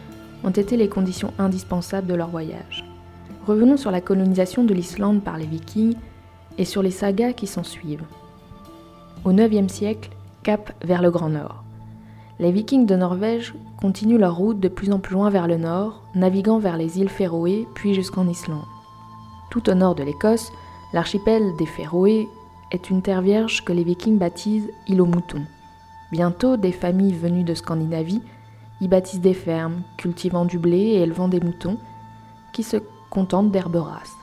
ont 0.43 0.49
été 0.49 0.77
les 0.77 0.89
conditions 0.89 1.33
indispensables 1.37 2.07
de 2.07 2.15
leur 2.15 2.29
voyage. 2.29 2.85
Revenons 3.45 3.77
sur 3.77 3.91
la 3.91 4.01
colonisation 4.01 4.63
de 4.63 4.73
l'Islande 4.73 5.21
par 5.21 5.37
les 5.37 5.45
Vikings 5.45 5.95
et 6.57 6.65
sur 6.65 6.81
les 6.81 6.91
sagas 6.91 7.33
qui 7.33 7.47
s'en 7.47 7.63
suivent. 7.63 8.05
Au 9.25 9.31
IXe 9.31 9.71
siècle, 9.71 10.09
cap 10.43 10.73
vers 10.83 11.01
le 11.01 11.11
Grand 11.11 11.29
Nord. 11.29 11.62
Les 12.39 12.51
Vikings 12.51 12.87
de 12.87 12.95
Norvège 12.95 13.53
continuent 13.77 14.17
leur 14.17 14.35
route 14.35 14.59
de 14.59 14.67
plus 14.67 14.91
en 14.91 14.99
plus 14.99 15.13
loin 15.13 15.29
vers 15.29 15.47
le 15.47 15.57
nord, 15.57 16.01
naviguant 16.15 16.57
vers 16.57 16.77
les 16.77 16.99
îles 16.99 17.09
Féroé 17.09 17.67
puis 17.75 17.93
jusqu'en 17.93 18.27
Islande. 18.27 18.65
Tout 19.51 19.69
au 19.69 19.75
nord 19.75 19.93
de 19.93 20.01
l'Écosse, 20.01 20.51
l'archipel 20.93 21.55
des 21.59 21.67
Féroé 21.67 22.27
est 22.71 22.89
une 22.89 23.03
terre 23.03 23.21
vierge 23.21 23.63
que 23.63 23.71
les 23.71 23.83
Vikings 23.83 24.17
baptisent 24.17 24.71
île 24.87 25.01
aux 25.01 25.05
moutons. 25.05 25.45
Bientôt, 26.11 26.57
des 26.57 26.71
familles 26.71 27.13
venues 27.13 27.43
de 27.43 27.53
Scandinavie 27.53 28.21
y 28.81 28.87
bâtissent 28.87 29.21
des 29.21 29.35
fermes, 29.35 29.83
cultivant 29.97 30.45
du 30.45 30.57
blé 30.57 30.77
et 30.77 31.01
élevant 31.01 31.27
des 31.27 31.39
moutons, 31.39 31.77
qui 32.51 32.63
se 32.63 32.77
contentent 33.11 33.51
d'herbes 33.51 33.75
rasses. 33.75 34.17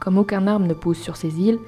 Comme 0.00 0.18
aucun 0.18 0.48
arbre 0.48 0.66
ne 0.66 0.74
pousse 0.74 0.98
sur 0.98 1.16
ces 1.16 1.40
îles, 1.40 1.60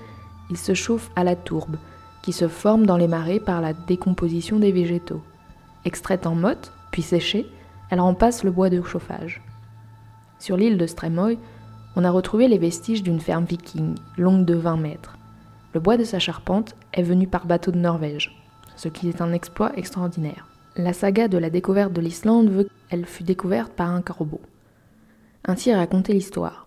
ils 0.50 0.58
se 0.58 0.74
chauffent 0.74 1.12
à 1.14 1.22
la 1.22 1.36
tourbe, 1.36 1.76
qui 2.22 2.32
se 2.32 2.48
forme 2.48 2.86
dans 2.86 2.96
les 2.96 3.08
marais 3.08 3.40
par 3.40 3.60
la 3.60 3.72
décomposition 3.72 4.58
des 4.58 4.72
végétaux. 4.72 5.22
Extraite 5.84 6.26
en 6.26 6.34
motte, 6.34 6.72
puis 6.90 7.02
séchée, 7.02 7.46
elle 7.90 8.00
remplace 8.00 8.44
le 8.44 8.50
bois 8.50 8.70
de 8.70 8.82
chauffage. 8.82 9.42
Sur 10.38 10.56
l'île 10.56 10.78
de 10.78 10.86
Stremoy, 10.86 11.38
on 11.96 12.04
a 12.04 12.10
retrouvé 12.10 12.48
les 12.48 12.58
vestiges 12.58 13.02
d'une 13.02 13.20
ferme 13.20 13.44
viking, 13.44 13.94
longue 14.16 14.44
de 14.44 14.54
20 14.54 14.76
mètres. 14.76 15.18
Le 15.74 15.80
bois 15.80 15.96
de 15.96 16.04
sa 16.04 16.18
charpente 16.18 16.74
est 16.92 17.02
venu 17.02 17.26
par 17.26 17.46
bateau 17.46 17.70
de 17.70 17.78
Norvège, 17.78 18.36
ce 18.76 18.88
qui 18.88 19.08
est 19.08 19.20
un 19.20 19.32
exploit 19.32 19.76
extraordinaire. 19.76 20.46
La 20.76 20.92
saga 20.92 21.28
de 21.28 21.38
la 21.38 21.50
découverte 21.50 21.92
de 21.92 22.00
l'Islande 22.00 22.48
veut 22.48 22.68
qu'elle 22.88 23.06
fut 23.06 23.24
découverte 23.24 23.72
par 23.72 23.90
un 23.90 24.02
corbeau. 24.02 24.40
Ainsi 25.44 25.74
racontée 25.74 26.12
l'histoire. 26.12 26.66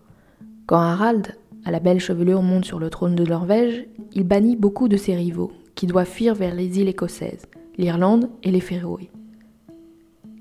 Quand 0.66 0.78
Harald, 0.78 1.36
à 1.64 1.70
la 1.70 1.80
belle 1.80 2.00
chevelure, 2.00 2.42
monte 2.42 2.64
sur 2.64 2.78
le 2.78 2.90
trône 2.90 3.14
de 3.14 3.24
Norvège, 3.24 3.86
il 4.12 4.24
bannit 4.24 4.56
beaucoup 4.56 4.88
de 4.88 4.96
ses 4.96 5.14
rivaux, 5.14 5.52
qui 5.74 5.86
doivent 5.86 6.06
fuir 6.06 6.34
vers 6.34 6.54
les 6.54 6.78
îles 6.78 6.88
écossaises, 6.88 7.46
l'Irlande 7.78 8.28
et 8.42 8.50
les 8.50 8.60
Féroé. 8.60 9.10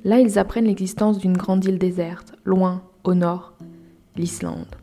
Là, 0.03 0.19
ils 0.19 0.37
apprennent 0.37 0.65
l'existence 0.65 1.17
d'une 1.17 1.37
grande 1.37 1.63
île 1.63 1.79
déserte, 1.79 2.33
loin, 2.43 2.83
au 3.03 3.13
nord, 3.13 3.53
l'Islande. 4.17 4.75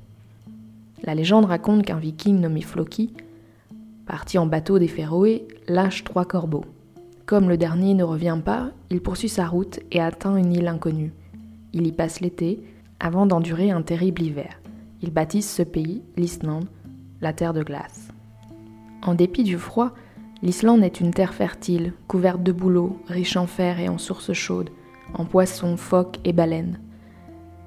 La 1.02 1.14
légende 1.14 1.44
raconte 1.44 1.84
qu'un 1.84 1.98
viking 1.98 2.40
nommé 2.40 2.62
Floki, 2.62 3.12
parti 4.06 4.38
en 4.38 4.46
bateau 4.46 4.78
des 4.78 4.88
Féroé, 4.88 5.46
lâche 5.68 6.04
trois 6.04 6.24
corbeaux. 6.24 6.64
Comme 7.26 7.48
le 7.48 7.56
dernier 7.56 7.94
ne 7.94 8.02
revient 8.02 8.38
pas, 8.44 8.70
il 8.90 9.00
poursuit 9.00 9.28
sa 9.28 9.46
route 9.46 9.80
et 9.92 10.00
atteint 10.00 10.36
une 10.36 10.52
île 10.52 10.68
inconnue. 10.68 11.12
Il 11.72 11.86
y 11.86 11.92
passe 11.92 12.20
l'été, 12.20 12.60
avant 12.98 13.26
d'endurer 13.26 13.70
un 13.70 13.82
terrible 13.82 14.22
hiver. 14.22 14.59
Il 15.02 15.12
baptise 15.12 15.48
ce 15.48 15.62
pays 15.62 16.02
l'Islande, 16.16 16.68
la 17.22 17.32
terre 17.32 17.54
de 17.54 17.62
glace. 17.62 18.08
En 19.02 19.14
dépit 19.14 19.44
du 19.44 19.56
froid, 19.56 19.92
l'Islande 20.42 20.84
est 20.84 21.00
une 21.00 21.12
terre 21.12 21.32
fertile, 21.32 21.94
couverte 22.06 22.42
de 22.42 22.52
bouleaux, 22.52 22.98
riche 23.08 23.36
en 23.36 23.46
fer 23.46 23.80
et 23.80 23.88
en 23.88 23.96
sources 23.96 24.34
chaudes, 24.34 24.70
en 25.14 25.24
poissons, 25.24 25.78
phoques 25.78 26.18
et 26.24 26.34
baleines. 26.34 26.80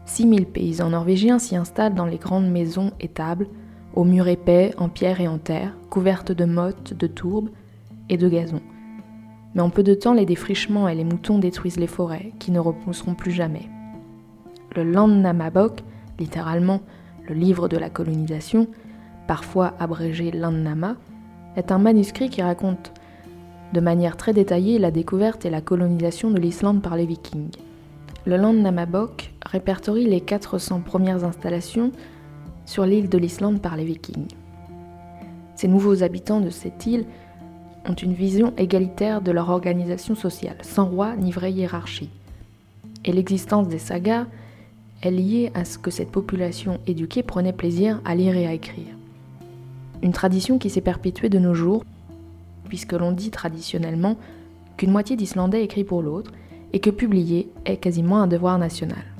6000 0.05 0.45
paysans 0.45 0.89
norvégiens 0.89 1.39
s'y 1.39 1.55
installent 1.55 1.95
dans 1.95 2.05
les 2.05 2.17
grandes 2.17 2.49
maisons 2.49 2.91
étables, 2.99 3.47
aux 3.95 4.03
murs 4.03 4.27
épais, 4.27 4.73
en 4.77 4.89
pierre 4.89 5.21
et 5.21 5.27
en 5.27 5.39
terre, 5.39 5.75
couvertes 5.89 6.31
de 6.31 6.45
mottes, 6.45 6.93
de 6.93 7.07
tourbes 7.07 7.49
et 8.09 8.17
de 8.17 8.29
gazon. 8.29 8.61
Mais 9.55 9.61
en 9.61 9.69
peu 9.69 9.83
de 9.83 9.93
temps, 9.93 10.13
les 10.13 10.25
défrichements 10.25 10.87
et 10.87 10.95
les 10.95 11.03
moutons 11.03 11.39
détruisent 11.39 11.79
les 11.79 11.87
forêts, 11.87 12.33
qui 12.39 12.51
ne 12.51 12.59
repousseront 12.59 13.15
plus 13.15 13.31
jamais. 13.31 13.69
Le 14.75 14.83
Landnamabok, 14.83 15.83
littéralement 16.19 16.81
le 17.27 17.35
livre 17.35 17.67
de 17.67 17.77
la 17.77 17.89
colonisation, 17.89 18.67
parfois 19.27 19.73
abrégé 19.79 20.31
Landnama, 20.31 20.95
est 21.55 21.71
un 21.71 21.77
manuscrit 21.77 22.29
qui 22.29 22.41
raconte 22.41 22.91
de 23.73 23.79
manière 23.79 24.17
très 24.17 24.33
détaillée 24.33 24.77
la 24.79 24.91
découverte 24.91 25.45
et 25.45 25.49
la 25.49 25.61
colonisation 25.61 26.29
de 26.29 26.39
l'Islande 26.39 26.81
par 26.81 26.95
les 26.95 27.05
Vikings. 27.05 27.51
Le 28.25 28.37
Landnamabok 28.37 29.33
répertorie 29.45 30.05
les 30.05 30.21
400 30.21 30.81
premières 30.81 31.23
installations 31.23 31.91
sur 32.65 32.85
l'île 32.85 33.09
de 33.09 33.17
l'Islande 33.17 33.61
par 33.61 33.75
les 33.75 33.83
Vikings. 33.83 34.27
Ces 35.55 35.67
nouveaux 35.67 36.03
habitants 36.03 36.39
de 36.39 36.49
cette 36.49 36.85
île 36.85 37.05
ont 37.87 37.93
une 37.93 38.13
vision 38.13 38.53
égalitaire 38.57 39.21
de 39.21 39.31
leur 39.31 39.49
organisation 39.49 40.15
sociale, 40.15 40.57
sans 40.61 40.85
roi 40.85 41.15
ni 41.15 41.31
vraie 41.31 41.51
hiérarchie. 41.51 42.09
Et 43.05 43.11
l'existence 43.11 43.67
des 43.67 43.79
sagas 43.79 44.25
est 45.03 45.11
liée 45.11 45.51
à 45.53 45.65
ce 45.65 45.77
que 45.77 45.91
cette 45.91 46.11
population 46.11 46.79
éduquée 46.87 47.23
prenait 47.23 47.53
plaisir 47.53 48.01
à 48.05 48.15
lire 48.15 48.35
et 48.35 48.47
à 48.47 48.53
écrire. 48.53 48.95
Une 50.01 50.11
tradition 50.11 50.57
qui 50.57 50.69
s'est 50.69 50.81
perpétuée 50.81 51.29
de 51.29 51.39
nos 51.39 51.53
jours, 51.53 51.83
puisque 52.67 52.93
l'on 52.93 53.11
dit 53.11 53.29
traditionnellement 53.29 54.17
qu'une 54.77 54.91
moitié 54.91 55.15
d'Islandais 55.15 55.63
écrit 55.63 55.83
pour 55.83 56.01
l'autre 56.01 56.31
et 56.73 56.79
que 56.79 56.89
publier 56.89 57.49
est 57.65 57.77
quasiment 57.77 58.21
un 58.21 58.27
devoir 58.27 58.57
national. 58.57 59.12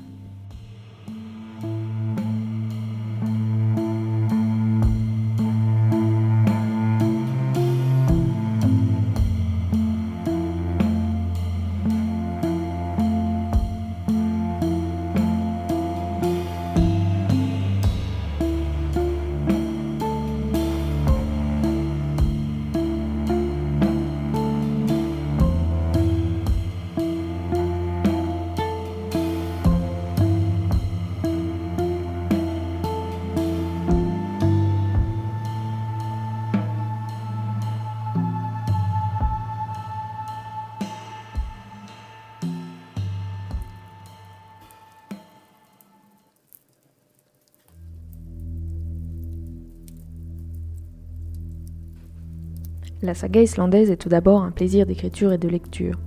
La 53.04 53.12
saga 53.12 53.42
islandaise 53.42 53.90
est 53.90 53.98
tout 53.98 54.08
d'abord 54.08 54.42
un 54.42 54.50
plaisir 54.50 54.86
d'écriture 54.86 55.30
et 55.30 55.36
de 55.36 55.46
lecture. 55.46 56.00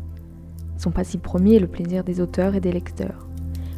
Son 0.79 0.89
principe 0.89 1.21
premier 1.21 1.57
est 1.57 1.59
le 1.59 1.67
plaisir 1.67 2.03
des 2.03 2.21
auteurs 2.21 2.55
et 2.55 2.59
des 2.59 2.71
lecteurs. 2.71 3.27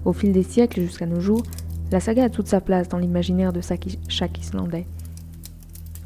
Au 0.06 0.14
fil 0.14 0.32
des 0.32 0.44
siècles 0.44 0.80
jusqu'à 0.80 1.06
nos 1.06 1.20
jours, 1.20 1.44
la 1.92 2.00
saga 2.00 2.24
a 2.24 2.30
toute 2.30 2.48
sa 2.48 2.62
place 2.62 2.88
dans 2.88 2.98
l'imaginaire 2.98 3.52
de 3.52 3.60
chaque 4.08 4.40
Islandais. 4.40 4.88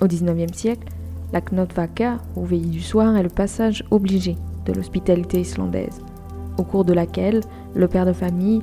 Au 0.02 0.08
XIXe 0.08 0.58
siècle, 0.58 0.88
la 1.34 1.42
Knottvaka, 1.42 2.18
ou 2.36 2.46
veillée 2.46 2.72
du 2.72 2.82
soir, 2.82 3.16
est 3.16 3.22
le 3.22 3.30
passage 3.30 3.86
obligé 3.92 4.36
de 4.66 4.74
l'hospitalité 4.74 5.40
islandaise, 5.40 6.02
au 6.58 6.64
cours 6.64 6.84
de 6.84 6.94
laquelle 6.94 7.42
le 7.76 7.88
père 7.88 8.08
de 8.08 8.14
famille 8.14 8.62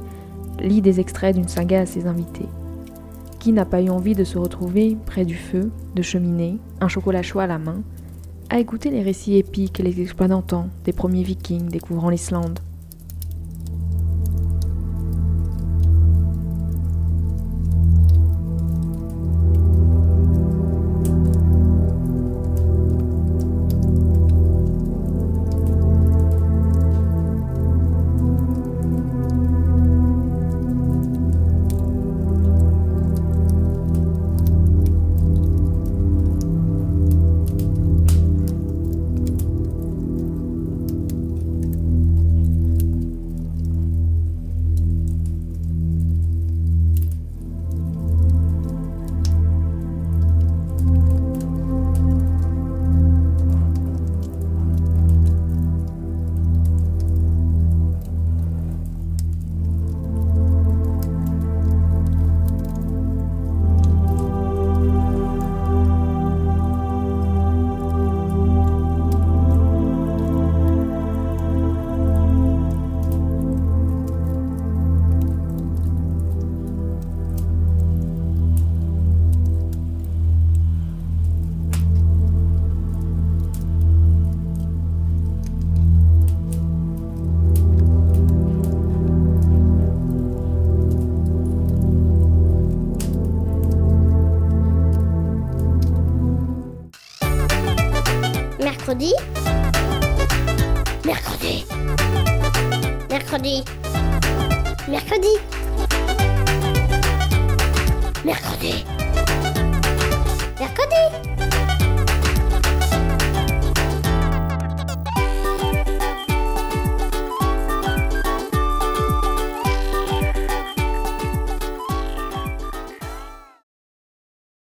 lit 0.59 0.83
des 0.83 0.99
extraits 0.99 1.37
d'une 1.37 1.47
saga 1.47 1.83
à 1.83 1.87
ses 1.87 2.09
invités. 2.09 2.49
Qui 3.39 3.53
n'a 3.53 3.65
pas 3.65 3.81
eu 3.81 3.91
envie 3.91 4.17
de 4.17 4.25
se 4.25 4.39
retrouver 4.39 4.97
près 5.07 5.25
du 5.25 5.37
feu, 5.37 5.71
de 5.95 6.03
cheminer, 6.03 6.59
un 6.81 6.89
chocolat 6.89 7.23
chaud 7.23 7.39
à 7.39 7.47
la 7.47 7.59
main, 7.59 7.81
à 8.51 8.59
écouter 8.59 8.91
les 8.91 9.03
récits 9.03 9.37
épiques 9.37 9.79
et 9.79 9.85
les 9.85 10.01
exploits 10.01 10.27
d'antan 10.27 10.69
des 10.85 10.93
premiers 10.93 11.23
vikings 11.23 11.69
découvrant 11.69 12.11
l'Islande 12.11 12.59